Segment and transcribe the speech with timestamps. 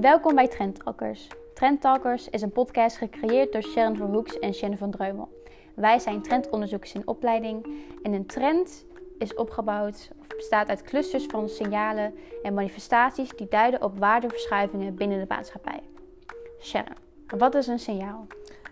[0.00, 1.28] Welkom bij Trend Talkers.
[1.54, 5.28] Trend Talkers is een podcast gecreëerd door Sharon Verhoeks en Shannon van Dreumel.
[5.74, 7.66] Wij zijn trendonderzoekers in opleiding
[8.02, 8.84] en een trend
[9.18, 15.18] is opgebouwd of bestaat uit clusters van signalen en manifestaties die duiden op waardeverschuivingen binnen
[15.20, 15.80] de maatschappij.
[16.60, 16.96] Sharon,
[17.26, 18.26] wat is een signaal?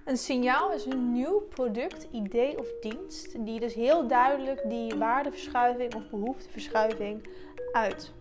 [0.04, 5.94] Een signaal is een nieuw product, idee of dienst die dus heel duidelijk die waardeverschuiving
[5.94, 7.28] of behoefteverschuiving
[7.72, 8.12] uit.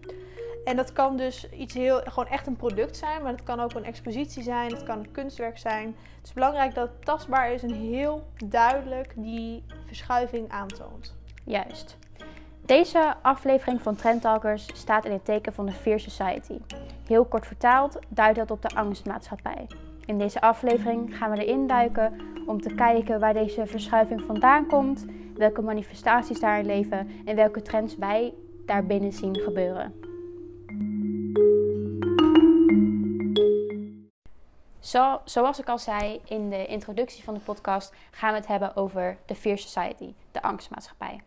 [0.67, 3.73] En dat kan dus iets heel, gewoon echt een product zijn, maar het kan ook
[3.73, 5.95] een expositie zijn, het kan een kunstwerk zijn.
[6.17, 11.15] Het is belangrijk dat het tastbaar is en heel duidelijk die verschuiving aantoont.
[11.43, 11.97] Juist.
[12.65, 16.57] Deze aflevering van Trend Talkers staat in het teken van de Fear Society.
[17.05, 19.67] Heel kort vertaald duidt dat op de angstmaatschappij.
[20.05, 25.05] In deze aflevering gaan we erin duiken om te kijken waar deze verschuiving vandaan komt,
[25.35, 28.33] welke manifestaties daarin leven en welke trends wij
[28.65, 30.06] daarbinnen zien gebeuren.
[34.87, 38.75] Zo, zoals ik al zei in de introductie van de podcast, gaan we het hebben
[38.75, 41.21] over de Fear Society, de angstmaatschappij.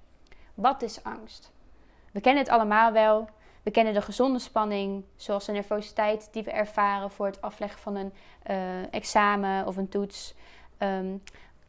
[0.54, 1.52] Wat is angst?
[2.12, 3.28] We kennen het allemaal wel.
[3.62, 7.96] We kennen de gezonde spanning, zoals de nervositeit die we ervaren voor het afleggen van
[7.96, 8.12] een
[8.50, 10.34] uh, examen of een toets.
[10.78, 11.22] Um,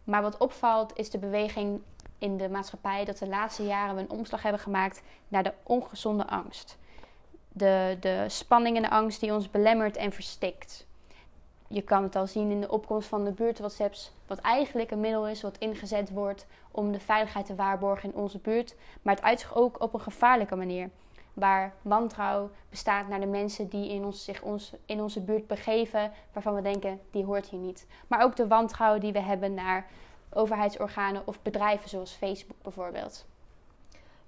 [0.04, 1.82] maar wat opvalt is de beweging
[2.18, 6.28] in de maatschappij dat de laatste jaren we een omslag hebben gemaakt naar de ongezonde
[6.28, 6.78] angst.
[7.50, 10.90] De, de spanning en de angst die ons belemmert en verstikt.
[11.74, 15.28] Je kan het al zien in de opkomst van de buurt-WhatsApps, wat eigenlijk een middel
[15.28, 18.76] is wat ingezet wordt om de veiligheid te waarborgen in onze buurt.
[19.02, 20.90] Maar het uit zich ook op een gevaarlijke manier
[21.34, 26.12] waar wantrouwen bestaat naar de mensen die in ons, zich ons, in onze buurt begeven,
[26.34, 27.88] waarvan we denken, die hoort hier niet.
[28.08, 29.88] Maar ook de wantrouwen die we hebben naar
[30.34, 33.26] overheidsorganen of bedrijven zoals Facebook bijvoorbeeld.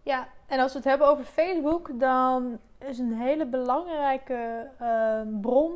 [0.04, 5.74] Ja, en als we het hebben over Facebook, dan is een hele belangrijke uh, bron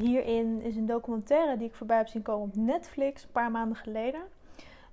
[0.00, 3.76] hierin is een documentaire die ik voorbij heb zien komen op Netflix een paar maanden
[3.76, 4.20] geleden.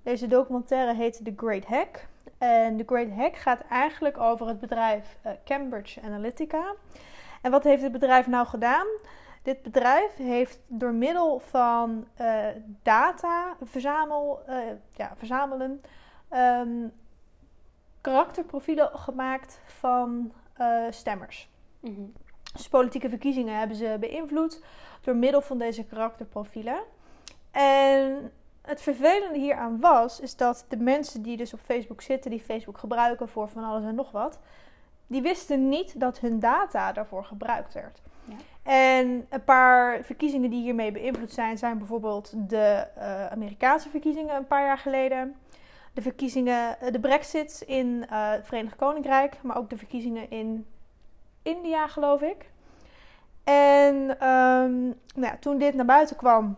[0.02, 2.08] Deze documentaire heet The Great Hack.
[2.38, 6.74] En The Great Hack gaat eigenlijk over het bedrijf uh, Cambridge Analytica.
[7.42, 8.86] En wat heeft dit bedrijf nou gedaan?
[9.42, 12.46] Dit bedrijf heeft door middel van uh,
[12.82, 14.56] data verzamel, uh,
[14.96, 15.82] ja, verzamelen
[16.30, 16.92] um,
[18.00, 20.32] karakterprofielen gemaakt van
[20.90, 21.50] stemmers.
[21.80, 22.12] Mm.
[22.52, 24.62] Dus politieke verkiezingen hebben ze beïnvloed
[25.00, 26.78] door middel van deze karakterprofielen.
[27.50, 32.40] En het vervelende hieraan was, is dat de mensen die dus op Facebook zitten, die
[32.40, 34.38] Facebook gebruiken voor van alles en nog wat,
[35.06, 38.00] die wisten niet dat hun data daarvoor gebruikt werd.
[38.24, 38.34] Ja.
[38.62, 44.46] En een paar verkiezingen die hiermee beïnvloed zijn, zijn bijvoorbeeld de uh, Amerikaanse verkiezingen een
[44.46, 45.36] paar jaar geleden.
[45.94, 50.66] De verkiezingen, de Brexit in uh, het Verenigd Koninkrijk, maar ook de verkiezingen in
[51.42, 52.50] India, geloof ik.
[53.44, 53.94] En
[54.28, 56.56] um, nou ja, toen dit naar buiten kwam,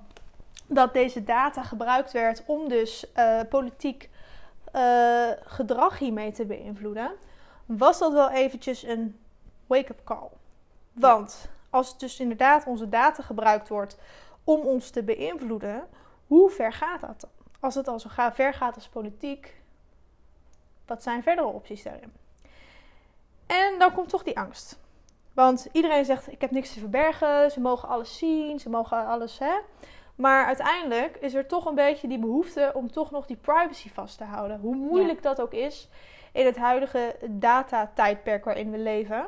[0.66, 4.10] dat deze data gebruikt werd om dus uh, politiek
[4.74, 7.12] uh, gedrag hiermee te beïnvloeden,
[7.66, 9.18] was dat wel eventjes een
[9.66, 10.28] wake-up call.
[10.92, 13.98] Want als dus inderdaad onze data gebruikt wordt
[14.44, 15.88] om ons te beïnvloeden,
[16.26, 17.30] hoe ver gaat dat dan?
[17.60, 19.62] Als het al zo ver gaat als politiek,
[20.86, 22.12] wat zijn verdere opties daarin?
[23.52, 24.78] En dan komt toch die angst.
[25.34, 29.38] Want iedereen zegt: Ik heb niks te verbergen, ze mogen alles zien, ze mogen alles.
[29.38, 29.52] Hè?
[30.14, 34.18] Maar uiteindelijk is er toch een beetje die behoefte om toch nog die privacy vast
[34.18, 34.60] te houden.
[34.60, 35.88] Hoe moeilijk dat ook is
[36.32, 39.26] in het huidige data-tijdperk waarin we leven.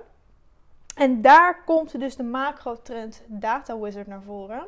[0.94, 4.66] En daar komt dus de macro-trend Data Wizard naar voren.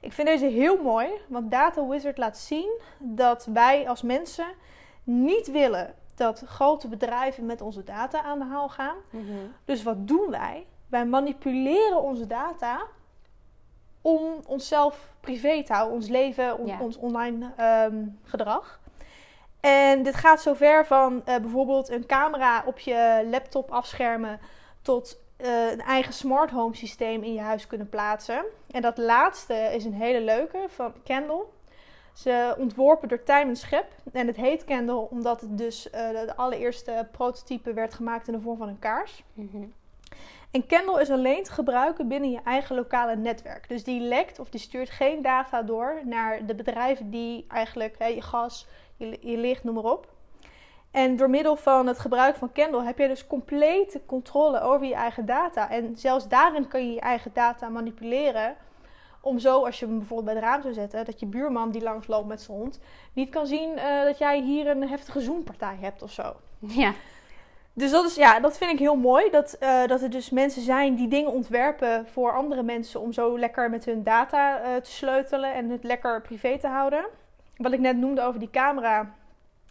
[0.00, 4.46] Ik vind deze heel mooi, want Data Wizard laat zien dat wij als mensen
[5.04, 8.96] niet willen dat grote bedrijven met onze data aan de haal gaan.
[9.10, 9.24] Mhm.
[9.64, 10.66] Dus wat doen wij?
[10.88, 12.82] Wij manipuleren onze data
[14.02, 17.52] om onszelf privé te houden, ons leven, ons online
[17.86, 18.80] um, gedrag.
[19.60, 24.40] En dit gaat zover van uh, bijvoorbeeld een camera op je laptop afschermen
[24.82, 28.44] tot uh, een eigen smart home systeem in je huis kunnen plaatsen.
[28.70, 31.44] En dat laatste is een hele leuke van Candle.
[32.12, 33.86] Ze ontworpen door Tijmen Schep.
[34.12, 38.40] En het heet Candle omdat het dus uh, de allereerste prototype werd gemaakt in de
[38.40, 39.22] vorm van een kaars.
[39.34, 39.72] Mm -hmm.
[40.50, 43.68] En Candle is alleen te gebruiken binnen je eigen lokale netwerk.
[43.68, 48.06] Dus die lekt of die stuurt geen data door naar de bedrijven die eigenlijk hè,
[48.06, 48.66] je gas,
[48.96, 50.10] je, je licht, noem maar op.
[50.90, 54.94] En door middel van het gebruik van Candle heb je dus complete controle over je
[54.94, 55.70] eigen data.
[55.70, 58.56] En zelfs daarin kan je je eigen data manipuleren.
[59.22, 61.82] Om zo, als je hem bijvoorbeeld bij het raam zou zetten, dat je buurman die
[61.82, 62.80] langs loopt met zijn hond
[63.12, 66.36] niet kan zien uh, dat jij hier een heftige zoenpartij hebt of zo.
[66.58, 66.92] Ja.
[67.74, 69.30] Dus dat, is, ja, dat vind ik heel mooi.
[69.30, 73.38] Dat, eh, dat er dus mensen zijn die dingen ontwerpen voor andere mensen om zo
[73.38, 77.04] lekker met hun data eh, te sleutelen en het lekker privé te houden.
[77.56, 79.14] Wat ik net noemde over die camera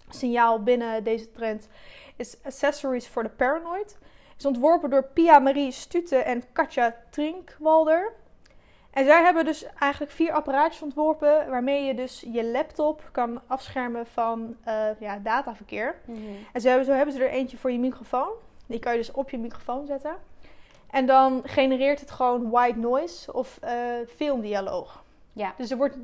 [0.09, 1.67] signaal binnen deze trend
[2.15, 3.97] is Accessories for the Paranoid.
[4.37, 8.13] Is ontworpen door Pia Marie Stute en Katja Trinkwalder.
[8.91, 14.05] En zij hebben dus eigenlijk vier apparaatjes ontworpen waarmee je dus je laptop kan afschermen
[14.05, 15.95] van uh, ja, dataverkeer.
[16.05, 16.19] Mhm.
[16.53, 18.31] En zo hebben, zo hebben ze er eentje voor je microfoon.
[18.65, 20.15] Die kan je dus op je microfoon zetten.
[20.89, 23.73] En dan genereert het gewoon white noise of eh,
[24.15, 25.03] filmdialoog.
[25.33, 25.53] Ja.
[25.57, 25.97] Dus er wordt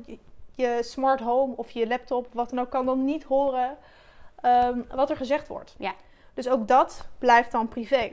[0.54, 3.76] je smart home of je laptop, wat dan ook, kan dan niet horen
[4.40, 5.74] ehm, wat er gezegd wordt.
[5.78, 5.94] Ja.
[6.34, 8.10] Dus ook dat blijft dan privé.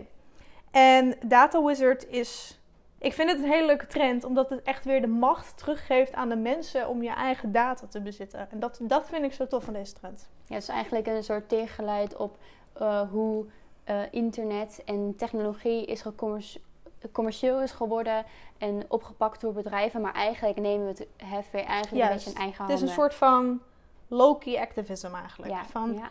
[0.72, 2.60] En Data Wizard is.
[3.06, 6.30] Ik vind het een hele leuke trend, omdat het echt weer de macht teruggeeft aan
[6.30, 8.52] de mensen om je eigen data te bezitten.
[8.52, 10.30] En dat, dat vind ik zo tof van deze trend.
[10.48, 12.38] Ja, het is eigenlijk een soort tegengeluid op
[12.74, 13.46] eh, hoe
[13.84, 16.64] eh, internet en technologie is gecommerci-
[17.12, 18.26] commercieel is geworden
[18.58, 20.02] en opgepakt door bedrijven.
[20.02, 22.26] Maar eigenlijk nemen we het hef weer eigenlijk een Juist.
[22.26, 22.88] beetje in eigen Het is handen.
[22.88, 23.62] een soort van
[24.08, 25.52] low-key activism eigenlijk.
[25.52, 26.10] ja, Van, ja.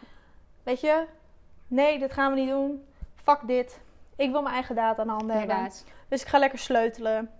[0.62, 1.04] weet je,
[1.66, 2.84] nee, dit gaan we niet doen.
[3.14, 3.80] Fuck dit.
[4.16, 5.70] Ik wil mijn eigen data aan handen hebben.
[6.08, 7.30] Dus ik ga lekker sleutelen.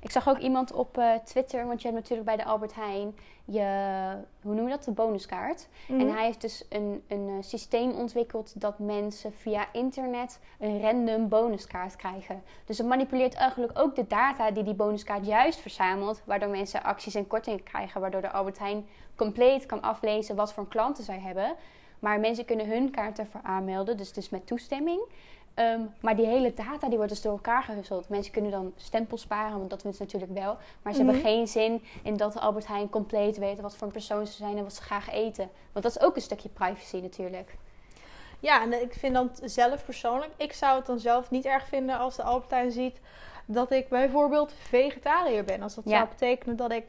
[0.00, 3.14] Ik zag ook iemand op eh, Twitter, want je hebt natuurlijk bij de Albert Heijn
[3.44, 5.68] je, hoe noem je dat, de bonuskaart.
[5.88, 6.00] Mhm.
[6.00, 11.28] En hij heeft dus een, een eh, systeem ontwikkeld dat mensen via internet een random
[11.28, 12.42] bonuskaart krijgen.
[12.64, 17.14] Dus het manipuleert eigenlijk ook de data die die bonuskaart juist verzamelt, waardoor mensen acties
[17.14, 18.86] en kortingen krijgen, waardoor de Albert Heijn
[19.16, 21.54] compleet kan aflezen wat voor klanten zij hebben.
[21.98, 25.00] Maar mensen kunnen hun kaart ervoor aanmelden, dus, dus met toestemming.
[25.54, 28.08] Ehm, maar die hele data die wordt dus door elkaar gehusteld.
[28.08, 30.56] Mensen kunnen dan stempels sparen, want dat willen ze natuurlijk wel.
[30.82, 31.10] Maar ze Mhm.
[31.12, 34.56] hebben geen zin in dat Albert Heijn compleet weet wat voor een persoon ze zijn
[34.56, 35.50] en wat ze graag eten.
[35.72, 37.56] Want dat is ook een stukje privacy natuurlijk.
[38.40, 41.98] Ja, en ik vind dan zelf persoonlijk, ik zou het dan zelf niet erg vinden
[41.98, 43.00] als de Albert Heijn ziet
[43.46, 45.62] dat ik bijvoorbeeld vegetariër ben.
[45.62, 45.96] Als dat Ja.
[45.96, 46.84] zou betekenen dat ik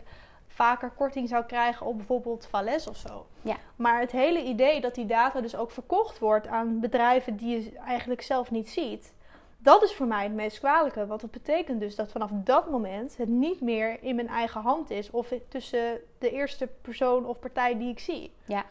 [0.53, 3.25] vaker korting zou krijgen op bijvoorbeeld Vales of zo.
[3.41, 3.55] Ja.
[3.75, 7.77] Maar het hele idee dat die data dus ook verkocht wordt aan bedrijven die je
[7.79, 9.13] eigenlijk zelf niet ziet,
[9.57, 11.07] dat is voor mij het meest kwalijke.
[11.07, 14.89] Want dat betekent dus dat vanaf dat moment het niet meer in mijn eigen hand
[14.89, 18.31] is of tussen de eerste persoon of partij die ik zie.
[18.45, 18.65] Ja.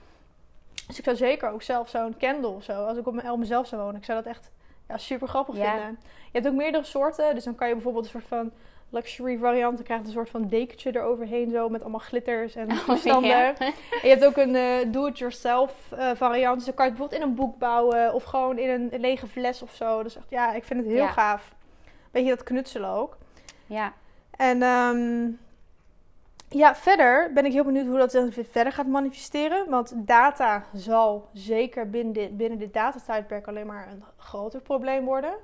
[0.87, 3.39] Dus ik zou zeker ook zelf zo'n candle of zo, als ik op, mijn, op
[3.39, 4.51] mezelf zou wonen, ik zou dat echt
[4.89, 5.71] ja, super grappig Ja.
[5.71, 5.99] vinden.
[6.03, 8.53] Je hebt ook meerdere soorten, dus dan kan je bijvoorbeeld een soort van
[8.93, 12.69] luxury variant, dan krijg je een soort van dekentje eroverheen zo met allemaal glitters en
[12.87, 13.31] toestanden.
[13.31, 13.55] Ja.
[13.59, 13.73] En
[14.03, 17.29] je hebt ook een eh, do-it-yourself eh, variant, dus dan kan je het bijvoorbeeld in
[17.29, 20.03] een boek bouwen of gewoon in een, lege fles of zo.
[20.03, 21.09] Dus echt, ja, ik vind het heel Ja.
[21.11, 21.55] gaaf.
[22.11, 23.17] Beetje dat knutselen ook.
[23.67, 23.93] ja.
[24.37, 25.29] En ehm,
[26.49, 28.19] ja, verder ben ik heel benieuwd hoe dat
[28.51, 29.71] verder gaat manifesteren.
[29.71, 35.35] Want data zal zeker binnen dit, binnen dit datatijdperk alleen maar een groter probleem worden.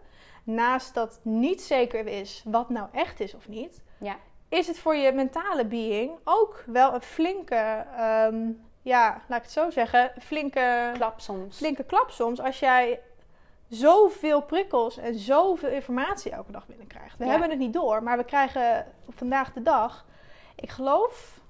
[0.53, 4.17] Naast dat niet zeker is wat nou echt is of niet, Ja.
[4.49, 8.51] is het voor je mentale being ook wel een flinke, ehm,
[8.83, 11.57] ja, laat ik het zo zeggen, flinke Klap soms.
[11.57, 13.01] flinke klap soms als jij
[13.69, 17.19] zoveel prikkels en zoveel informatie elke dag binnenkrijgt.
[17.19, 17.31] We Ja.
[17.31, 20.05] hebben het niet door, maar we krijgen vandaag de dag,
[20.55, 21.41] ik geloof,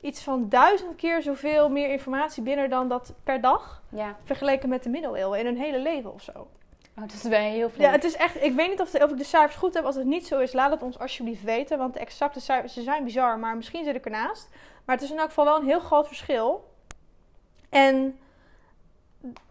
[0.00, 4.16] iets van duizend keer zoveel meer informatie binnen dan dat per dag, Ja.
[4.24, 6.48] vergeleken met de middeleeuwen in hun hele leven of zo.
[6.96, 7.82] Oh, dat is wel heel flink.
[7.84, 9.84] Ja, het is echt, ik weet niet of, de- of ik de cijfers goed heb.
[9.84, 12.82] Als het niet zo is, laat het ons alsjeblieft weten, want de exacte cijfers ze
[12.82, 14.48] zijn bizar, maar misschien zit ik ernaast.
[14.84, 16.70] Maar het is in elk geval wel een heel groot verschil.
[17.68, 18.18] En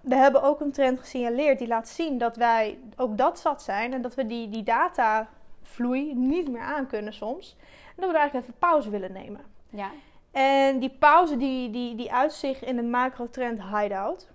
[0.01, 3.93] we hebben ook een trend gesignaleerd die laat zien dat wij ook dat zat zijn.
[3.93, 7.55] En dat we die, die datavloei niet meer aankunnen soms.
[7.87, 9.41] En dat we er eigenlijk even pauze willen nemen.
[9.69, 9.89] Ja.
[10.31, 14.30] En die pauze die, die, die uit zich in de macro-trend hideout.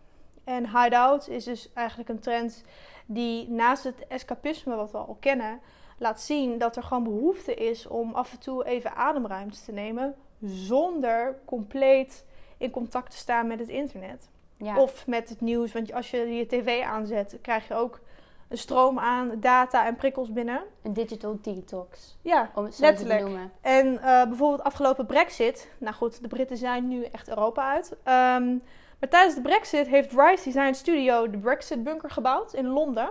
[0.46, 2.64] En hideout is dus eigenlijk een trend
[3.06, 5.60] die naast het escapisme wat we al kennen...
[5.98, 10.14] laat zien dat er gewoon behoefte is om af en toe even ademruimte te nemen...
[10.42, 12.24] zonder compleet
[12.58, 14.28] in contact te staan met het internet.
[14.56, 14.80] Ja.
[14.80, 15.72] Of met het nieuws.
[15.72, 18.00] Want als je je tv aanzet, krijg je ook
[18.48, 20.62] een stroom aan data en prikkels binnen.
[20.82, 22.16] Een digital detox.
[22.22, 23.26] Ja, Om het zo Letterlijk.
[23.26, 25.70] te en eh, bijvoorbeeld afgelopen Brexit.
[25.78, 27.96] Nou goed, de Britten zijn nu echt Europa uit.
[28.02, 28.58] Ehm,
[28.98, 33.10] maar tijdens de Brexit heeft Rise Design Studio de Brexit Bunker gebouwd in Londen.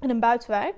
[0.00, 0.74] In een buitenwijk.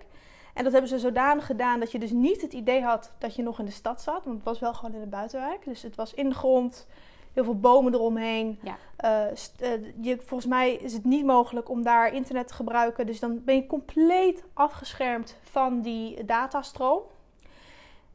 [0.54, 3.42] En dat hebben ze zodanig gedaan dat je dus niet het idee had dat je
[3.42, 4.24] nog in de stad zat.
[4.24, 5.64] Want het was wel gewoon in de buitenwijk.
[5.64, 6.86] Dus het was in de grond.
[7.32, 8.58] Heel veel bomen eromheen.
[8.62, 8.76] Ja.
[8.96, 13.06] Eh, eh, je, volgens mij is het niet mogelijk om daar internet te gebruiken.
[13.06, 17.02] Dus dan ben je compleet afgeschermd van die datastroom.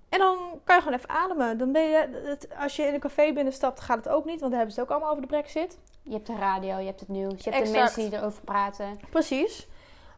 [0.10, 1.58] En dan kan je gewoon even ademen.
[1.58, 4.40] Dan ben je, het, als je in een café binnenstapt, gaat het ook niet.
[4.40, 5.78] Want daar hebben ze het ook allemaal over de brexit.
[6.08, 9.00] Je hebt de radio, je hebt het nieuws, je hebt de mensen die erover praten.
[9.10, 9.68] Precies.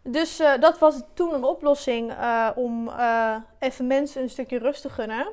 [0.02, 4.82] Dus eh, dat was toen een oplossing eh, om eh, even mensen een stukje rust
[4.82, 5.28] te gunnen.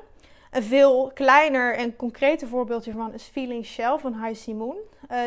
[0.51, 4.77] Een veel kleiner en concreter voorbeeld hiervan is Feeling Shell van Hai Simoon.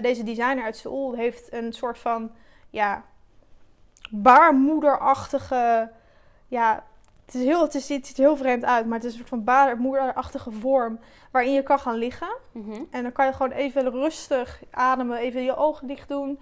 [0.00, 2.30] Deze designer uit Seoul heeft een soort van
[2.70, 3.04] ja,
[4.10, 5.90] baarmoederachtige.
[6.46, 6.84] Ja,
[7.32, 9.18] het, is heel, het, is, het ziet er heel vreemd uit, maar het is een
[9.18, 10.98] soort van baarmoederachtige vorm
[11.30, 12.36] waarin je kan gaan liggen.
[12.52, 12.82] Mhm.
[12.90, 16.40] En dan kan je gewoon even rustig ademen, even je ogen dicht doen.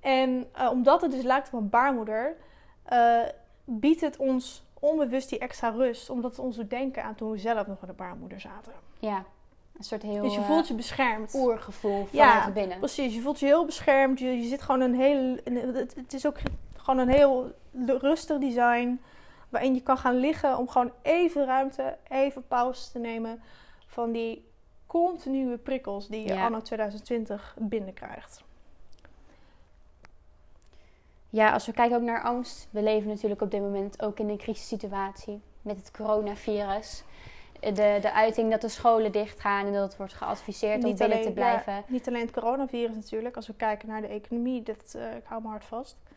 [0.00, 2.36] En eh, omdat het dus lijkt op een baarmoeder,
[2.82, 3.18] eh,
[3.64, 6.10] biedt het ons onbewust die extra rust.
[6.10, 8.72] Omdat het ons doet denken aan toen we zelf nog in de baarmoeder zaten.
[8.98, 9.24] Ja,
[9.76, 11.34] een soort heel dus je eh, voelt je beschermd.
[11.34, 12.78] oergevoel Ja, vanuit binnen.
[12.78, 14.18] Precies, je voelt je heel beschermd.
[14.18, 15.36] Je, je zit gewoon een heel.
[15.94, 16.38] het is ook
[16.76, 17.52] gewoon een heel
[18.00, 19.00] rustig design.
[19.54, 23.42] Waarin je kan gaan liggen om gewoon even ruimte, even pauze te nemen
[23.86, 24.48] van die
[24.86, 26.44] continue prikkels die je Ja.
[26.44, 28.42] anno 2020 binnenkrijgt.
[31.30, 32.68] Ja, als we kijken ook naar angst.
[32.70, 37.04] We leven natuurlijk op dit moment ook in een crisissituatie met het coronavirus.
[37.60, 41.32] De, de uiting dat de scholen dichtgaan en dat het wordt geadviseerd om binnen te
[41.32, 41.72] blijven.
[41.72, 43.36] ja, niet alleen het coronavirus natuurlijk.
[43.36, 45.96] Als we kijken naar de economie, dat, eh, ik hou me hard vast.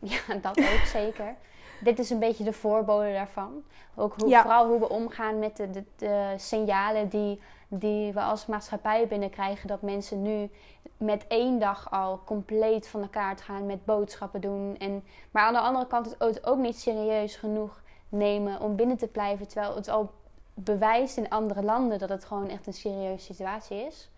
[0.00, 1.34] Ja, dat ook zeker.
[1.80, 3.62] Dit is een beetje de voorbode daarvan.
[3.94, 4.42] Ook hoe, Ja.
[4.42, 9.68] vooral hoe we omgaan met de, de, de signalen die, die we als maatschappij binnenkrijgen.
[9.68, 10.50] Dat mensen nu
[10.96, 14.76] met één dag al compleet van de kaart gaan met boodschappen doen.
[14.78, 18.96] En, maar aan de andere kant het ook, ook niet serieus genoeg nemen om binnen
[18.96, 19.48] te blijven.
[19.48, 20.10] Terwijl het al
[20.54, 24.10] bewijst in andere landen dat het gewoon echt een serieuze situatie is.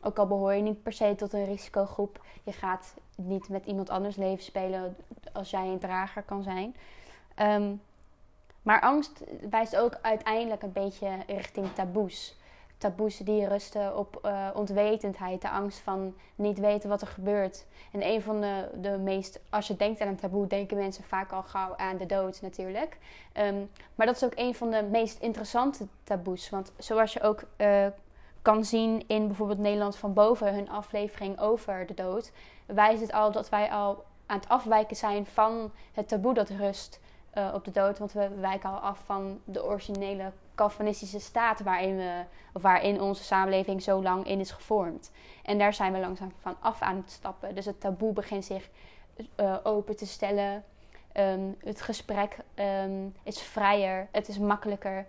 [0.00, 2.20] Ook al behoor je niet per se tot een risicogroep.
[2.42, 4.96] Je gaat niet met iemand anders leven spelen
[5.32, 6.76] als jij een drager kan zijn.
[7.34, 7.72] Ehm,
[8.62, 12.36] maar angst wijst ook uiteindelijk een beetje richting taboes.
[12.78, 17.66] Taboes die rusten op eh, onwetendheid, de angst van niet weten wat er gebeurt.
[17.92, 21.32] En een van de, de meest, als je denkt aan een taboe, denken mensen vaak
[21.32, 22.98] al gauw aan de dood natuurlijk.
[23.32, 23.62] Ehm,
[23.94, 26.50] maar dat is ook een van de meest interessante taboes.
[26.50, 27.86] Want zoals je ook eh,
[28.42, 32.32] kan zien in bijvoorbeeld Nederland van boven, hun aflevering over de dood,
[32.66, 37.00] wijst het al dat wij al aan het afwijken zijn van het taboe dat rust
[37.30, 37.98] eh, op de dood.
[37.98, 43.22] Want we wijken al af van de originele Calvinistische staat waarin, we, of waarin onze
[43.22, 45.10] samenleving zo lang in is gevormd.
[45.42, 47.54] En daar zijn we langzaam van af aan het stappen.
[47.54, 48.70] Dus het taboe begint zich
[49.34, 50.64] eh, open te stellen.
[51.12, 55.06] Ehm, het gesprek ehm, is vrijer, het is makkelijker.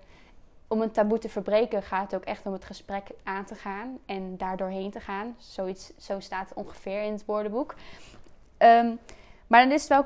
[0.68, 4.00] Om een taboe te verbreken gaat het ook echt om het gesprek aan te gaan
[4.06, 5.36] en daar doorheen te gaan.
[5.38, 7.76] Zoiets, zo staat het ongeveer in het woordenboek.
[8.58, 8.94] Ehm,
[9.48, 10.06] maar dan is het wel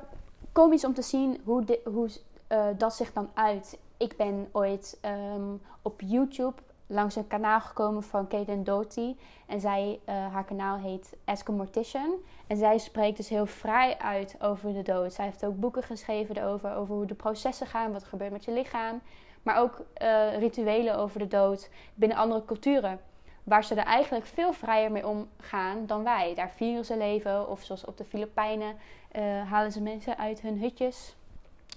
[0.51, 2.09] komisch om te zien hoe, hoe
[2.47, 3.77] eh, dat zich dan uit.
[3.97, 9.15] Ik ben ooit ehm, op YouTube langs een kanaal gekomen van Caitlin Doty.
[9.45, 12.13] En zij, eh, haar kanaal heet Ask a Mortician.
[12.47, 15.13] En zij spreekt dus heel vrij uit over de dood.
[15.13, 18.45] Zij heeft ook boeken geschreven erover, over hoe de processen gaan, wat er gebeurt met
[18.45, 19.01] je lichaam.
[19.43, 22.99] Maar ook eh, rituelen over de dood binnen andere culturen.
[23.43, 26.33] Waar ze er eigenlijk veel vrijer mee omgaan dan wij.
[26.35, 27.49] Daar vieren ze leven.
[27.49, 28.75] Of zoals op de Filipijnen
[29.11, 31.15] eh, halen ze mensen uit hun hutjes.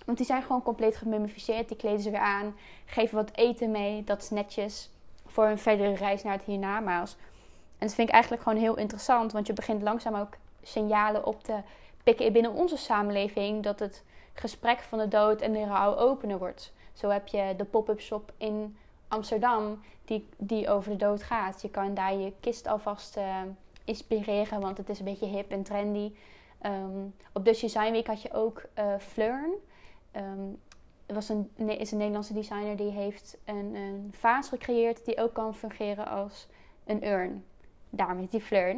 [0.06, 1.68] Want die zijn gewoon compleet gemummificeerd.
[1.68, 2.56] Die kleden ze weer aan.
[2.84, 4.04] Geven wat eten mee.
[4.04, 4.90] Dat is netjes.
[5.26, 7.16] Voor een verdere reis naar het hiernamaals.
[7.78, 9.32] En dat vind ik eigenlijk gewoon heel interessant.
[9.32, 11.56] Want je begint langzaam ook signalen op te
[12.02, 13.62] pikken binnen onze samenleving.
[13.62, 16.72] Dat het gesprek van de dood en de rouw opener wordt.
[16.92, 18.76] Zo heb je de pop-up shop in
[19.08, 21.62] Amsterdam die, die over de dood gaat.
[21.62, 23.40] Je kan daar je kist alvast eh,
[23.84, 26.12] inspireren, want het is een beetje hip en trendy.
[26.60, 29.48] Ehm, op Dutch Design Week had je ook eh Fleur.
[31.06, 35.32] er was een, is een Nederlandse designer die heeft een, een vaas gecreëerd die ook
[35.32, 36.46] kan fungeren als
[36.84, 37.44] een urn.
[37.90, 38.76] Daarom heet die Fleur.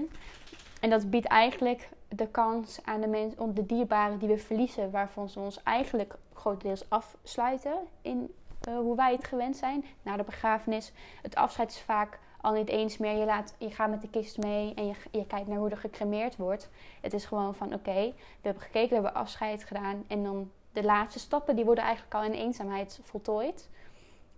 [0.80, 5.28] En dat biedt eigenlijk de kans aan de, mensen, de dierbaren die we verliezen, waarvan
[5.28, 8.35] ze ons eigenlijk grotendeels afsluiten in
[8.69, 10.93] uh, hoe wij het gewend zijn na de begrafenis.
[11.23, 13.17] Het afscheid is vaak al niet eens meer.
[13.17, 15.76] Je, laat, je gaat met de kist mee en je, je kijkt naar hoe er
[15.76, 16.71] gecremeerd wordt.
[17.00, 20.05] Het is gewoon van oké, we hebben gekeken, we hebben afscheid gedaan.
[20.07, 23.69] En dan de laatste stappen, die worden eigenlijk al in eenzaamheid voltooid.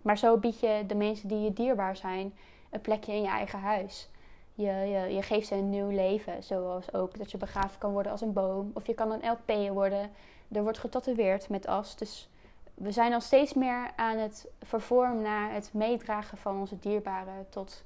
[0.01, 2.33] Maar zo bied je de mensen die je dierbaar zijn
[2.69, 4.09] een plekje in je eigen huis.
[4.53, 6.43] Je, je, je geeft ze een nieuw leven.
[6.43, 8.71] Zoals ook dat je begraven kan worden als een boom.
[8.73, 10.11] Of je kan een LP worden.
[10.51, 11.95] Er wordt getatoeëerd met as.
[11.95, 12.29] Dus
[12.73, 17.83] we zijn al steeds meer aan het vervormen naar het meedragen van onze dierbaren tot,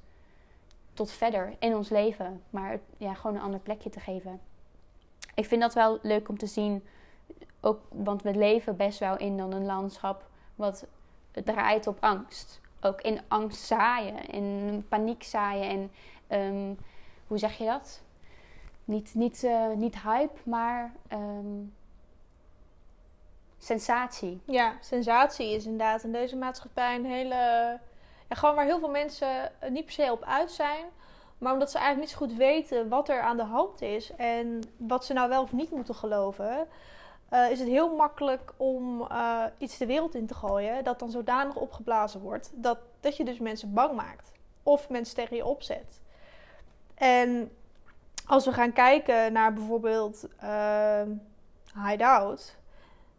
[0.92, 2.42] tot verder in ons leven.
[2.50, 4.40] Maar ja, gewoon een ander plekje te geven.
[5.34, 6.84] Ik vind dat wel leuk om te zien.
[7.60, 10.86] Ook, want we leven best wel in dan een landschap wat
[11.30, 12.60] draait op angst.
[12.80, 15.90] Ook in angst zaaien, in paniek zaaien
[16.28, 16.78] en um,
[17.26, 18.02] hoe zeg je dat?
[18.84, 21.60] niet, niet, eh, niet hype, maar ehm,
[23.64, 24.40] sensatie.
[24.44, 27.34] Ja, sensatie is inderdaad in deze maatschappij een hele.
[28.28, 30.84] Ja, gewoon waar heel veel mensen niet per se op uit zijn.
[31.38, 34.60] Maar omdat ze eigenlijk niet zo goed weten wat er aan de hand is en
[34.76, 36.68] wat ze nou wel of niet moeten geloven,
[37.32, 41.10] uh, is het heel makkelijk om uh, iets de wereld in te gooien dat dan
[41.10, 46.00] zodanig opgeblazen wordt dat, dat je dus mensen bang maakt of mensen tegen je opzet.
[46.94, 47.50] En
[48.26, 51.02] als we gaan kijken naar bijvoorbeeld uh,
[51.86, 52.56] Hideout,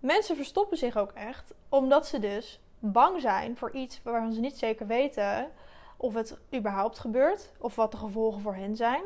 [0.04, 4.58] mensen verstoppen zich ook echt omdat ze dus bang zijn voor iets waarvan ze niet
[4.58, 5.52] zeker weten
[5.98, 9.04] of het überhaupt gebeurt of wat de gevolgen voor hen zijn.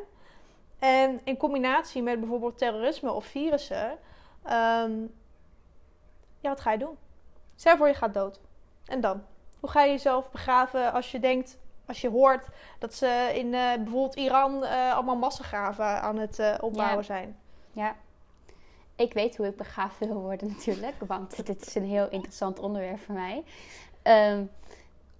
[0.79, 3.89] En in combinatie met bijvoorbeeld terrorisme of virussen,
[4.43, 5.13] um,
[6.39, 6.97] ja, wat ga je doen?
[7.55, 8.39] Stel voor je gaat dood.
[8.85, 9.23] En dan?
[9.59, 12.47] Hoe ga je jezelf begraven als je denkt, als je hoort
[12.79, 17.03] dat ze in uh, bijvoorbeeld Iran uh, allemaal massagraven aan het uh, opbouwen Ja.
[17.03, 17.39] zijn?
[17.71, 17.95] Ja.
[18.97, 22.99] Ik weet hoe ik begraven wil worden natuurlijk, want dit is een heel interessant onderwerp
[22.99, 23.43] voor mij.
[24.01, 24.43] Ehm,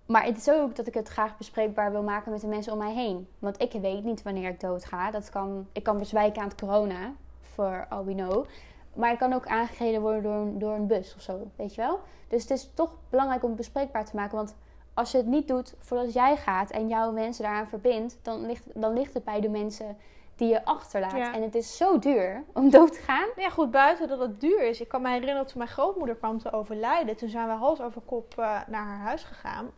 [0.06, 2.78] maar het is ook dat ik het graag bespreekbaar wil maken met de mensen om
[2.80, 3.28] mij heen.
[3.40, 5.12] Want ik weet niet wanneer ik dood ga.
[5.12, 8.46] Dat kan, ik kan bezwijken aan het corona, voor all we know.
[8.94, 11.82] Maar ik kan ook aangereden worden door, een- door een bus of zo, weet je
[11.82, 12.00] wel?
[12.28, 14.36] Dus het is toch belangrijk om het bespreekbaar te maken.
[14.38, 14.56] Want
[14.94, 18.18] als je het niet doet voordat jij gaat en jouw mensen daaraan verbindt...
[18.22, 19.98] dan ligt, dan ligt het bij de mensen
[20.38, 21.12] die je achterlaat.
[21.12, 21.34] Ja.
[21.34, 23.28] En het is zo duur om dood te gaan.
[23.36, 24.82] Ja, goed, buiten dat het duur is.
[24.82, 27.16] Ik kan me herinneren toen mijn grootmoeder kwam te overlijden.
[27.16, 29.72] Toen zijn we hals over kop eh, naar haar huis gegaan.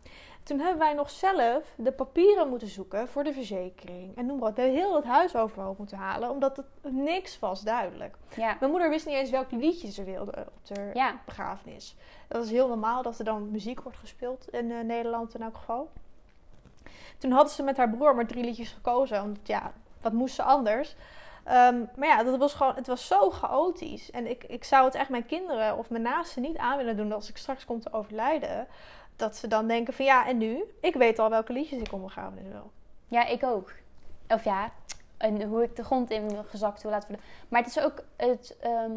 [0.44, 4.18] Toen hebben wij nog zelf de papieren moeten zoeken voor de verzekering.
[4.18, 4.56] En noem maar wat.
[4.56, 8.16] We hebben heel het huis overhoop moeten halen, omdat het niks was duidelijk.
[8.36, 11.22] Ja, Mijn moeder wist niet eens welke liedjes ze wilde op de ja.
[11.25, 11.96] begrafenis.
[12.28, 15.58] Dat is heel normaal dat er dan muziek wordt gespeeld in eh, Nederland in elk
[15.58, 15.89] geval.
[17.18, 19.22] Toen had ze met haar broer maar drie liedjes gekozen.
[19.22, 20.96] Want ja, wat moest ze anders?
[21.44, 24.12] Ehm, maar ja, dat was gewoon, het was zo chaotisch.
[24.12, 27.12] En ik, ik zou het echt mijn kinderen of mijn naasten niet aan willen doen
[27.12, 28.68] als ik straks kom te overlijden.
[29.15, 30.63] Dat ze dan denken van ja, en nu?
[30.82, 32.71] Ik weet al welke liedjes ik op mijn wil.
[33.08, 33.73] Ja, ik ook.
[34.28, 34.71] Of ja,
[35.17, 37.26] en hoe ik de grond in gezakt wil laten worden.
[37.47, 38.58] Maar het is ook het.
[38.60, 38.91] ehm,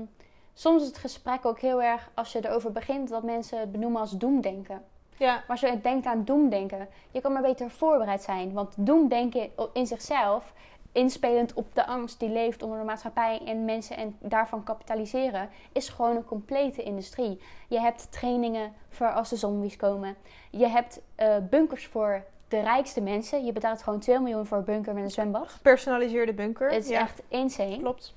[0.55, 4.01] soms is het gesprek ook heel erg, als je erover begint, dat mensen het benoemen
[4.01, 4.85] als doemdenken.
[5.17, 8.53] Ja, Maar als je denkt aan doemdenken, je kan maar beter voorbereid zijn.
[8.53, 10.53] Want doemdenken in zichzelf,
[10.93, 15.89] inspelend op de angst die leeft onder de maatschappij en mensen en daarvan kapitaliseren, is
[15.89, 17.41] gewoon een complete industrie.
[17.69, 20.17] Je hebt trainingen voor als de zombies komen.
[20.51, 23.45] Je hebt eh, bunkers voor de rijkste mensen.
[23.45, 25.49] Je betaalt gewoon 2 miljoen voor een bunker met een zwembad.
[25.49, 26.71] gepersonaliseerde bunker.
[26.71, 27.79] Het is ja, echt insane.
[27.79, 28.15] klopt.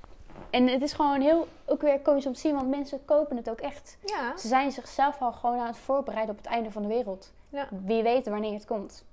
[0.49, 3.49] En het is gewoon heel, ook weer komisch om te zien, want mensen kopen het
[3.49, 3.97] ook echt.
[4.05, 7.33] Ja, Ze zijn zichzelf al gewoon aan het voorbereiden op het einde van de wereld.
[7.49, 7.67] Ja.
[7.85, 9.05] Wie weet wanneer het komt.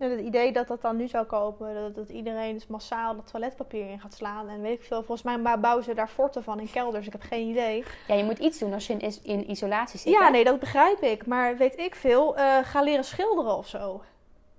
[0.00, 3.30] En het idee dat dat dan nu zou kopen, dat, dat iedereen dus massaal dat
[3.30, 5.02] toiletpapier in gaat slaan en weet ik veel.
[5.02, 7.06] Volgens mij bouwen ze daar forten van in kelders.
[7.06, 7.84] Ik heb geen idee.
[8.06, 10.12] Ja, je moet iets doen als je in, is- in isolatie zit.
[10.12, 10.30] Ja, hè?
[10.30, 11.26] nee, dat begrijp ik.
[11.26, 14.02] Maar weet ik veel, eh, ga leren schilderen of zo.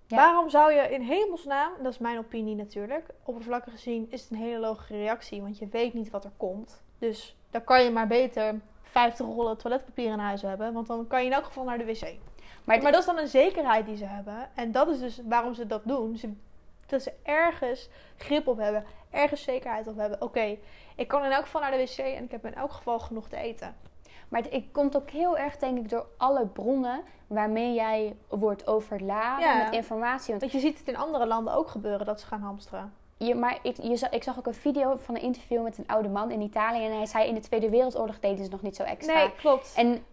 [0.07, 0.17] Ja.
[0.17, 4.37] Waarom zou je in hemelsnaam, dat is mijn opinie natuurlijk, oppervlakkig gezien is het een
[4.37, 6.83] hele logische reactie, want je weet niet wat er komt.
[6.99, 11.19] Dus dan kan je maar beter 50 rollen toiletpapier in huis hebben, want dan kan
[11.19, 12.13] je in elk geval naar de wc.
[12.63, 14.49] Maar, Maar dat is dan een zekerheid die ze hebben.
[14.55, 16.17] En dat is dus waarom ze dat doen.
[16.17, 16.33] Ze,
[16.87, 18.83] dat ze ergens grip op hebben.
[19.09, 20.21] Ergens zekerheid op hebben.
[20.21, 20.57] Oké,
[20.95, 23.27] ik kan in elk geval naar de wc en ik heb in elk geval genoeg
[23.27, 23.75] te eten.
[24.29, 28.67] maar het, het komt ook heel erg, denk ik, door alle bronnen waarmee jij wordt
[28.67, 29.63] overladen Ja.
[29.63, 30.27] met informatie.
[30.29, 32.93] Want Want je ziet het in andere landen ook gebeuren dat ze gaan hamsteren.
[33.17, 36.09] je, maar ik, je, ik zag ook een video van een interview met een oude
[36.09, 36.85] man in Italië.
[36.85, 39.13] En hij zei in de Tweede Wereldoorlog deden ze nog niet zo extra.
[39.13, 39.73] Nee, klopt.
[39.75, 40.05] En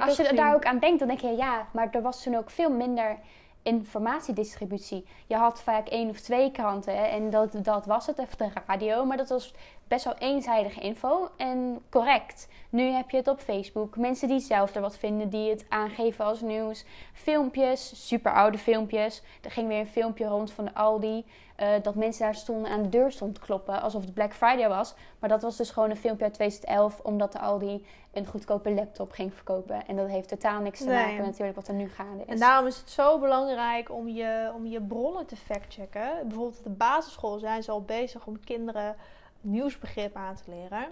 [0.00, 0.36] als je gezien.
[0.36, 3.18] daar ook aan denkt, dan denk je ja, maar er was toen ook veel minder
[3.62, 5.06] informatiedistributie.
[5.26, 8.48] Je had vaak één of twee kranten hè, en dat, dat was het, of de
[8.66, 9.54] radio, maar dat was
[9.88, 12.48] best wel eenzijdige info en correct.
[12.70, 16.24] Nu heb je het op Facebook, mensen die zelf er wat vinden, die het aangeven
[16.24, 16.84] als nieuws.
[17.12, 19.22] Filmpjes, super oude filmpjes.
[19.42, 21.24] Er ging weer een filmpje rond van de Aldi,
[21.56, 24.68] eh, dat mensen daar stonden aan de deur stonden te kloppen, alsof het Black Friday
[24.68, 24.94] was.
[25.18, 29.12] Maar dat was dus gewoon een filmpje uit 2011, omdat de Aldi een goedkope laptop
[29.12, 29.86] ging verkopen.
[29.86, 31.06] En dat heeft totaal niks te Nee.
[31.06, 32.28] maken natuurlijk wat er nu gaande is.
[32.28, 36.10] En daarom is het zo belangrijk om je, om je bronnen te factchecken.
[36.22, 38.96] Bijvoorbeeld op de basisschool zijn ze al bezig om kinderen
[39.40, 40.86] nieuwsbegrip aan te leren.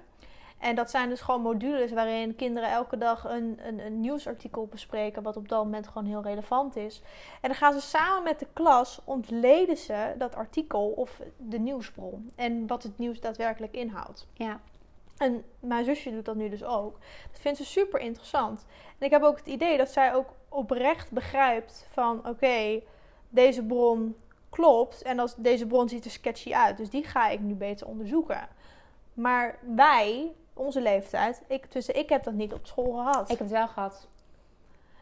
[0.58, 5.22] En dat zijn dus gewoon modules waarin kinderen elke dag een, een, een nieuwsartikel bespreken,
[5.22, 7.02] wat op dat moment gewoon heel relevant is.
[7.40, 12.30] En dan gaan ze samen met de klas ontleden ze dat artikel of de nieuwsbron
[12.36, 14.26] en wat het nieuws daadwerkelijk inhoudt.
[14.34, 14.60] Ja,
[15.20, 16.98] En mijn zusje doet dat nu dus ook.
[17.30, 18.66] Dat vindt ze super interessant.
[18.98, 22.28] En ik heb ook het idee dat zij ook oprecht begrijpt van...
[22.28, 22.80] oké,
[23.28, 24.16] deze bron
[24.50, 25.02] klopt.
[25.02, 26.76] En als deze bron ziet er sketchy uit.
[26.76, 28.48] Dus die ga ik nu beter onderzoeken.
[29.14, 33.22] Maar wij, onze leeftijd, ik, tussen, ik heb dat niet op school gehad.
[33.22, 34.08] Ik heb het wel gehad.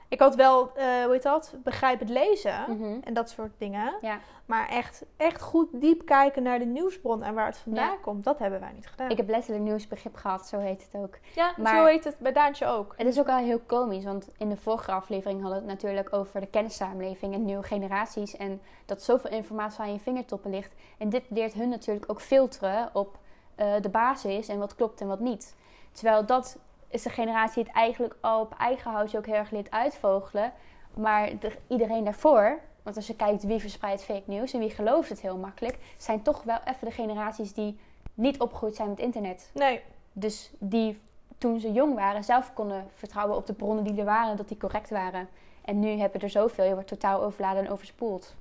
[0.09, 2.99] Ik had wel, eh, hoe heet dat, begrijp het lezen Mhm.
[3.05, 3.95] en dat soort dingen.
[4.01, 4.19] Ja.
[4.47, 7.97] Maar echt, echt goed diep kijken naar de nieuwsbron en waar het vandaan Ja.
[8.03, 9.11] komt, dat hebben wij niet gedaan.
[9.11, 11.19] Ik heb letterlijk nieuwsbegrip gehad, zo heet het ook.
[11.35, 12.95] ja, maar- zo heet het bij Daantje ook.
[12.97, 16.13] Het is ook wel heel komisch, want in de vorige aflevering hadden we het natuurlijk
[16.13, 18.37] over de kennissamenleving en nieuwe generaties.
[18.37, 20.75] En dat zoveel informatie aan je vingertoppen ligt.
[20.99, 23.19] En dit leert hun natuurlijk ook filteren op
[23.55, 25.57] eh, de basis en wat klopt en wat niet.
[25.93, 29.51] Terwijl dat is de generatie die het eigenlijk al op eigen houtje ook heel erg
[29.51, 30.53] leert uitvogelen.
[30.95, 35.09] Maar de- iedereen daarvoor, want als je kijkt wie verspreidt fake news en wie gelooft
[35.09, 37.79] het heel makkelijk, zijn toch wel even de generaties die
[38.15, 39.51] niet opgegroeid zijn met internet.
[39.55, 39.81] Nee,
[40.13, 41.01] Dus die
[41.39, 44.57] toen ze jong waren zelf konden vertrouwen op de bronnen die er waren, dat die
[44.57, 45.29] correct waren.
[45.65, 48.35] En nu heb je er zoveel, je wordt totaal overladen en overspoeld.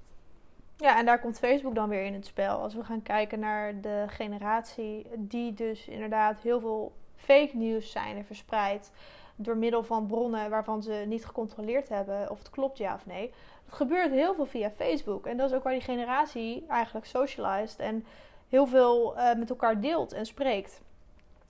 [0.77, 2.57] Ja, en daar komt Facebook dan weer in het spel.
[2.59, 8.17] Als we gaan kijken naar de generatie die dus inderdaad heel veel fake news zijn
[8.17, 8.91] er verspreid
[9.35, 13.33] door middel van bronnen waarvan ze niet gecontroleerd hebben of het klopt ja of nee.
[13.65, 15.25] Dat gebeurt heel veel via Facebook.
[15.25, 18.05] En dat is ook waar die generatie eigenlijk socialized en
[18.49, 20.81] heel veel eh, met elkaar deelt en spreekt.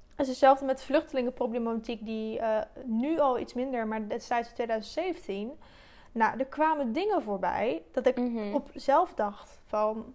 [0.10, 4.54] Het is hetzelfde met de vluchtelingenproblematiek die eh, nu al iets minder, maar destijds in
[4.56, 5.52] 2017.
[6.12, 8.54] Nou, er kwamen dingen voorbij dat ik Mhm.
[8.54, 10.14] op zelf dacht van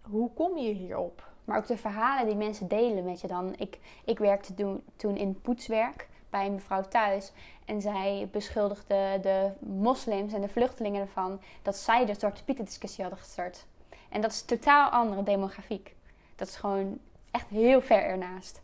[0.00, 1.30] hoe kom je hierop?
[1.44, 3.54] Maar ook de verhalen die mensen delen met je dan.
[3.56, 7.32] Ik, ik werkte toen, toen in poetswerk bij een mevrouw thuis.
[7.64, 13.04] En zij beschuldigde de moslims en de vluchtelingen ervan dat zij de Zwarte Pieten discussie
[13.04, 13.66] hadden gestart.
[14.08, 15.94] En dat is totaal andere demografiek.
[16.36, 16.98] Dat is gewoon
[17.30, 18.60] echt heel ver ernaast.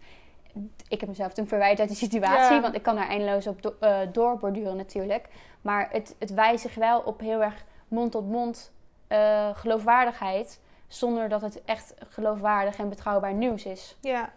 [0.88, 2.60] Ik heb mezelf toen verwijderd uit die situatie, Ja.
[2.60, 5.28] want ik kan daar eindeloos op do- eh, doorborduren natuurlijk.
[5.60, 8.72] Maar het, het wijst zich wel op heel erg mond-tot-mond
[9.08, 13.96] eh, geloofwaardigheid, zonder dat het echt geloofwaardig en betrouwbaar nieuws is.
[14.00, 14.32] Ja,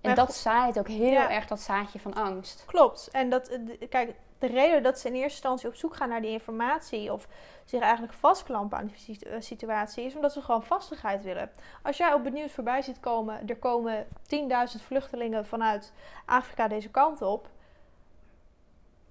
[0.00, 1.30] En dat zaait ook heel Ja.
[1.30, 2.64] erg dat zaadje van angst.
[2.66, 3.08] klopt.
[3.12, 6.20] En dat, eh, kijk, de reden dat ze in eerste instantie op zoek gaan naar
[6.20, 7.28] die informatie of
[7.64, 11.50] zich eigenlijk vastklampen aan die eh, situatie is omdat ze gewoon vastigheid willen.
[11.82, 15.92] Als jij op het nieuws voorbij ziet komen, er komen 10.000 vluchtelingen vanuit
[16.24, 17.48] Afrika deze kant op.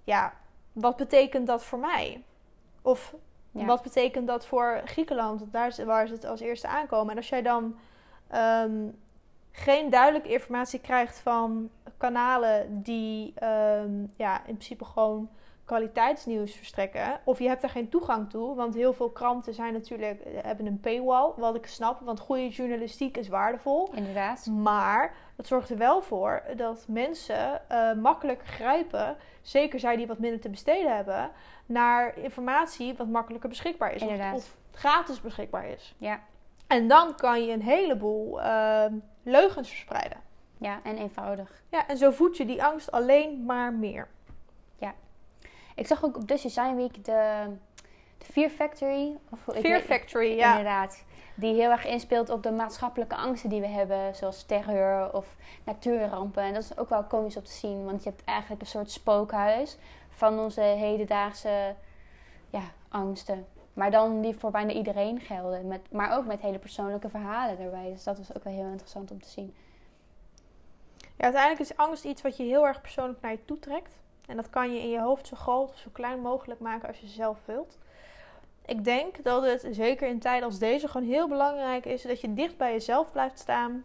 [0.04, 0.34] Ja,
[0.72, 2.24] wat betekent dat voor mij?
[2.82, 3.14] Of
[3.54, 5.44] Wat betekent dat voor Griekenland?
[5.52, 7.12] Daar waar ze het als eerste aankomen.
[7.12, 7.76] En als jij dan
[8.28, 8.88] ehm,
[9.52, 15.30] geen duidelijke informatie krijgt van kanalen die ehm, ja, in principe gewoon
[15.66, 17.20] kwaliteitsnieuws verstrekken.
[17.24, 18.56] Of je hebt er geen toegang toe.
[18.56, 21.32] Want heel veel kranten zijn natuurlijk, hebben een paywall.
[21.36, 23.92] Wat ik snap, want goede journalistiek is waardevol.
[23.94, 24.46] Inderdaad.
[24.46, 30.20] Maar dat zorgt er wel voor dat mensen eh, makkelijker grijpen, zeker zij die wat
[30.20, 31.32] minder te besteden hebben,
[31.66, 34.04] naar informatie wat makkelijker beschikbaar is.
[34.34, 35.96] Of gratis beschikbaar is.
[35.98, 36.20] Ja.
[36.68, 40.18] En dan kan je een heleboel ehm, leugens verspreiden.
[40.58, 41.64] ja, en eenvoudig.
[41.70, 44.08] Ja, en zo voed je die angst alleen maar meer.
[45.76, 47.46] Ik zag ook op Dutch Design Week de,
[48.18, 49.18] de Fear Factory.
[49.30, 50.50] Of, Fear weet- Factory, ja.
[50.50, 51.04] Inderdaad.
[51.36, 54.16] Die heel erg inspeelt op de maatschappelijke angsten die we hebben.
[54.16, 56.44] Zoals terreur of natuurrampen.
[56.44, 57.86] En dat is ook wel komisch om te zien.
[57.86, 59.78] Want je hebt eigenlijk een soort spookhuis
[60.10, 61.76] van onze hedendaagse
[62.50, 63.46] ja, angsten.
[63.74, 65.68] Maar dan die voor bijna iedereen gelden.
[65.68, 67.90] Met, maar ook met hele persoonlijke verhalen erbij.
[67.92, 69.56] Dus dat was ook wel heel interessant om te zien.
[70.98, 74.02] Ja, uiteindelijk is angst iets wat je heel erg persoonlijk naar je toe trekt.
[74.28, 77.00] En dat kan je in je hoofd zo groot of zo klein mogelijk maken als
[77.00, 77.78] je zelf wilt.
[78.66, 82.34] Ik denk dat het zeker in tijden als deze gewoon heel belangrijk is dat je
[82.34, 83.84] dicht bij jezelf blijft staan.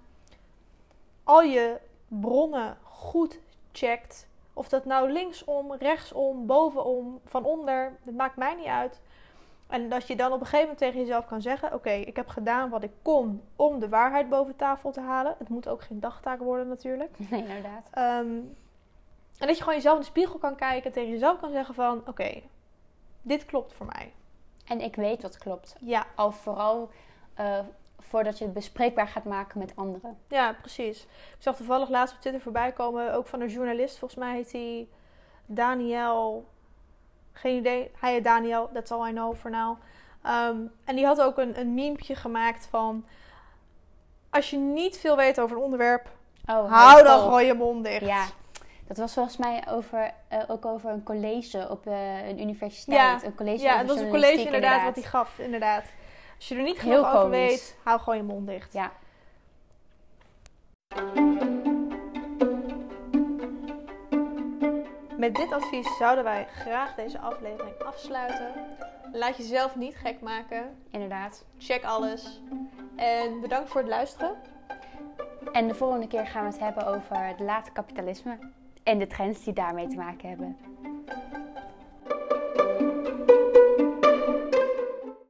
[1.24, 3.40] Al je bronnen goed
[3.72, 4.26] checkt.
[4.52, 9.00] Of dat nou linksom, rechtsom, bovenom, van onder, het maakt mij niet uit.
[9.66, 12.28] En dat je dan op een gegeven moment tegen jezelf kan zeggen: Oké, ik heb
[12.28, 15.34] gedaan wat ik kon om de waarheid boven tafel te halen.
[15.38, 17.18] Het moet ook geen dagtaak worden, natuurlijk.
[17.30, 17.86] Nee, inderdaad.
[17.90, 18.28] Ehm,
[19.38, 21.74] en dat je gewoon jezelf in de spiegel kan kijken en tegen jezelf kan zeggen:
[21.74, 22.42] van oké,
[23.22, 24.12] dit klopt voor mij.
[24.64, 25.76] En ik weet wat klopt.
[25.80, 26.90] Ja, Al vooral
[27.34, 27.58] eh,
[27.98, 30.18] voordat je het bespreekbaar gaat maken met anderen.
[30.28, 31.02] ja, precies.
[31.02, 33.98] Ik zag toevallig laatst op Twitter voorbij komen, ook van een journalist.
[33.98, 34.88] Volgens mij heet hij
[35.46, 36.46] Daniel.
[37.32, 37.90] Geen idee.
[37.98, 39.76] Hij heet Daniel, that's all I know for now.
[40.22, 43.04] Ehm, en die had ook een, een memepje gemaakt van...
[44.30, 46.16] Als je niet veel weet over een onderwerp,
[46.50, 48.06] Oh, hou dan gewoon je mond dicht.
[48.06, 48.26] Ja,
[48.88, 53.20] dat was volgens mij over, eh, ook over een college op eh, een universiteit.
[53.20, 55.84] Ja, een college Ja, het was een college inderdaad, wat hij gaf, inderdaad.
[56.36, 58.72] Als je er niet genoeg over weet, hou gewoon je mond dicht.
[58.72, 58.92] Ja.
[65.16, 68.52] Met dit advies zouden wij graag deze aflevering afsluiten.
[69.12, 70.76] Laat jezelf niet gek maken.
[70.90, 71.44] Inderdaad.
[71.58, 72.40] Check alles.
[72.96, 74.36] En bedankt voor het luisteren.
[75.52, 78.38] En de volgende keer gaan we het hebben over het late kapitalisme
[78.88, 80.56] en de trends die daarmee te maken hebben.